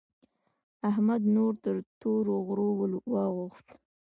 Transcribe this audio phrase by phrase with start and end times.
[0.89, 2.69] احمد نور تر تورو غرو
[3.11, 3.67] واوښت.